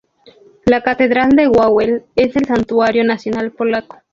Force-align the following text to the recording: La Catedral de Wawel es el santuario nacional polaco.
La 0.65 0.81
Catedral 0.81 1.35
de 1.35 1.47
Wawel 1.47 2.05
es 2.15 2.35
el 2.35 2.45
santuario 2.47 3.03
nacional 3.03 3.51
polaco. 3.51 3.99